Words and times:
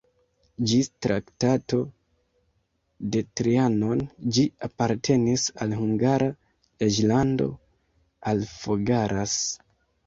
Ĝis 0.69 0.87
Traktato 1.05 1.77
de 3.17 3.23
Trianon 3.41 4.03
ĝi 4.39 4.47
apartenis 4.71 5.47
al 5.67 5.77
Hungara 5.83 6.33
reĝlando, 6.87 7.53
al 8.33 8.45
Fogaras. 8.59 9.41